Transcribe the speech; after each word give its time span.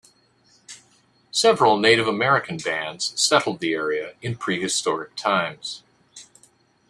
Several 1.29 1.77
Native 1.77 2.07
American 2.07 2.57
bands 2.57 3.13
settled 3.15 3.59
the 3.59 3.73
area 3.73 4.15
in 4.23 4.35
prehistoric 4.35 5.15
times. 5.15 5.83